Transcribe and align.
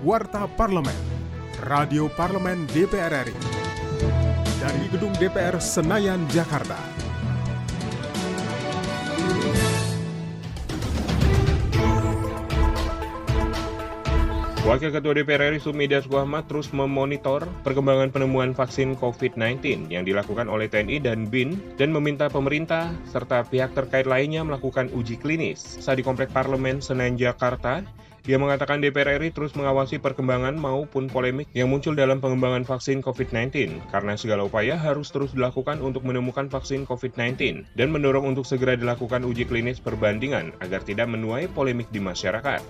Warta 0.00 0.48
Parlemen, 0.56 0.96
Radio 1.68 2.08
Parlemen 2.08 2.64
DPR 2.72 3.20
RI. 3.20 3.36
Dari 4.56 4.88
Gedung 4.88 5.12
DPR 5.20 5.60
Senayan, 5.60 6.24
Jakarta. 6.32 6.80
Wakil 14.64 14.88
Ketua 14.88 15.12
DPR 15.12 15.52
RI 15.52 15.60
Sumi 15.60 15.84
Dasko 15.84 16.16
terus 16.48 16.72
memonitor 16.72 17.44
perkembangan 17.60 18.08
penemuan 18.08 18.56
vaksin 18.56 18.96
COVID-19 18.96 19.92
yang 19.92 20.08
dilakukan 20.08 20.48
oleh 20.48 20.64
TNI 20.64 20.96
dan 21.04 21.28
BIN 21.28 21.60
dan 21.76 21.92
meminta 21.92 22.32
pemerintah 22.32 22.88
serta 23.04 23.44
pihak 23.44 23.76
terkait 23.76 24.08
lainnya 24.08 24.40
melakukan 24.48 24.88
uji 24.96 25.20
klinis. 25.20 25.60
Saat 25.60 26.00
di 26.00 26.04
Komplek 26.08 26.32
Parlemen 26.32 26.80
Senen, 26.80 27.20
Jakarta, 27.20 27.84
dia 28.24 28.36
mengatakan 28.36 28.82
DPR 28.84 29.20
RI 29.20 29.32
terus 29.32 29.56
mengawasi 29.56 30.02
perkembangan 30.02 30.56
maupun 30.58 31.08
polemik 31.08 31.48
yang 31.56 31.72
muncul 31.72 31.96
dalam 31.96 32.20
pengembangan 32.20 32.68
vaksin 32.68 33.00
COVID-19 33.00 33.80
karena 33.88 34.14
segala 34.18 34.44
upaya 34.44 34.76
harus 34.76 35.08
terus 35.08 35.32
dilakukan 35.32 35.80
untuk 35.80 36.04
menemukan 36.04 36.50
vaksin 36.52 36.84
COVID-19 36.84 37.64
dan 37.76 37.88
mendorong 37.88 38.28
untuk 38.28 38.44
segera 38.44 38.76
dilakukan 38.76 39.24
uji 39.24 39.48
klinis 39.48 39.80
perbandingan 39.80 40.52
agar 40.60 40.84
tidak 40.84 41.08
menuai 41.08 41.48
polemik 41.50 41.88
di 41.88 42.02
masyarakat. 42.02 42.60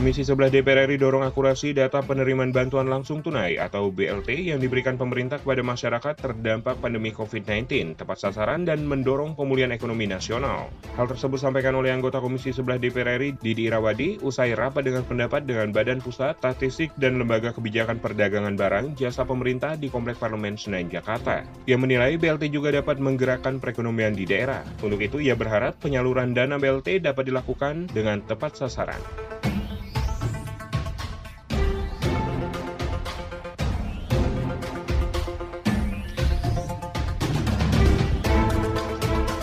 Komisi 0.00 0.24
11 0.24 0.48
DPR 0.48 0.88
RI 0.88 0.96
dorong 0.96 1.28
akurasi 1.28 1.76
data 1.76 2.00
penerimaan 2.00 2.56
bantuan 2.56 2.88
langsung 2.88 3.20
tunai 3.20 3.60
atau 3.60 3.92
BLT 3.92 4.48
yang 4.48 4.56
diberikan 4.56 4.96
pemerintah 4.96 5.36
kepada 5.36 5.60
masyarakat 5.60 6.16
terdampak 6.16 6.80
pandemi 6.80 7.12
COVID-19, 7.12 8.00
tepat 8.00 8.16
sasaran 8.16 8.64
dan 8.64 8.80
mendorong 8.88 9.36
pemulihan 9.36 9.68
ekonomi 9.76 10.08
nasional. 10.08 10.72
Hal 10.96 11.04
tersebut 11.04 11.36
disampaikan 11.36 11.76
oleh 11.76 11.92
anggota 11.92 12.16
Komisi 12.16 12.48
11 12.48 12.80
DPR 12.80 13.20
RI 13.20 13.36
Didi 13.44 13.68
Irawadi 13.68 14.16
usai 14.24 14.56
rapat 14.56 14.88
dengan 14.88 15.04
pendapat 15.04 15.44
dengan 15.44 15.68
Badan 15.68 16.00
Pusat 16.00 16.40
Statistik 16.40 16.96
dan 16.96 17.20
Lembaga 17.20 17.52
Kebijakan 17.52 18.00
Perdagangan 18.00 18.56
Barang 18.56 18.96
Jasa 18.96 19.28
Pemerintah 19.28 19.76
di 19.76 19.92
Komplek 19.92 20.16
Parlemen 20.16 20.56
Senen, 20.56 20.88
Jakarta. 20.88 21.44
Ia 21.68 21.76
menilai 21.76 22.16
BLT 22.16 22.48
juga 22.48 22.72
dapat 22.72 22.96
menggerakkan 23.04 23.60
perekonomian 23.60 24.16
di 24.16 24.24
daerah. 24.24 24.64
Untuk 24.80 25.04
itu, 25.04 25.20
ia 25.20 25.36
berharap 25.36 25.76
penyaluran 25.76 26.32
dana 26.32 26.56
BLT 26.56 27.04
dapat 27.04 27.28
dilakukan 27.28 27.92
dengan 27.92 28.24
tepat 28.24 28.56
sasaran. 28.56 29.28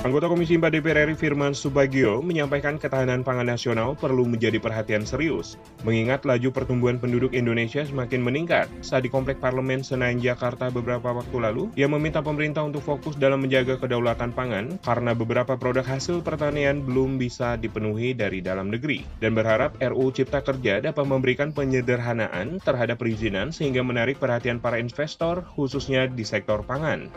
Anggota 0.07 0.31
Komisi 0.31 0.55
4 0.55 0.71
DPR 0.71 1.11
RI 1.11 1.19
Firman 1.19 1.51
Subagio 1.51 2.23
menyampaikan 2.23 2.79
ketahanan 2.79 3.27
pangan 3.27 3.51
nasional 3.51 3.91
perlu 3.91 4.23
menjadi 4.23 4.55
perhatian 4.55 5.03
serius, 5.03 5.59
mengingat 5.83 6.23
laju 6.23 6.47
pertumbuhan 6.55 6.95
penduduk 6.95 7.35
Indonesia 7.35 7.83
semakin 7.83 8.23
meningkat. 8.23 8.71
Saat 8.79 9.03
di 9.03 9.11
Komplek 9.11 9.43
Parlemen 9.43 9.83
Senayan, 9.83 10.23
Jakarta 10.23 10.71
beberapa 10.71 11.11
waktu 11.11 11.43
lalu, 11.43 11.67
ia 11.75 11.91
meminta 11.91 12.23
pemerintah 12.23 12.63
untuk 12.63 12.87
fokus 12.87 13.19
dalam 13.19 13.43
menjaga 13.43 13.75
kedaulatan 13.75 14.31
pangan 14.31 14.79
karena 14.79 15.11
beberapa 15.11 15.59
produk 15.59 15.83
hasil 15.83 16.23
pertanian 16.23 16.87
belum 16.87 17.19
bisa 17.19 17.59
dipenuhi 17.59 18.15
dari 18.15 18.39
dalam 18.39 18.71
negeri, 18.71 19.03
dan 19.19 19.35
berharap 19.35 19.75
RUU 19.83 20.15
Cipta 20.15 20.39
Kerja 20.39 20.79
dapat 20.79 21.03
memberikan 21.03 21.51
penyederhanaan 21.51 22.63
terhadap 22.63 23.03
perizinan 23.03 23.51
sehingga 23.51 23.83
menarik 23.83 24.23
perhatian 24.23 24.63
para 24.63 24.79
investor, 24.79 25.43
khususnya 25.51 26.07
di 26.07 26.23
sektor 26.23 26.63
pangan. 26.63 27.11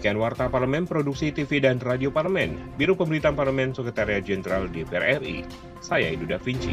Demikian 0.00 0.16
Warta 0.16 0.48
Parlemen 0.48 0.88
Produksi 0.88 1.28
TV 1.28 1.60
dan 1.60 1.76
Radio 1.76 2.08
Parlemen, 2.08 2.56
Biro 2.80 2.96
Pemberitaan 2.96 3.36
Parlemen 3.36 3.76
Sekretariat 3.76 4.24
Jenderal 4.24 4.64
DPR 4.72 5.20
RI. 5.20 5.44
Saya 5.84 6.16
Da 6.24 6.40
Vinci. 6.40 6.72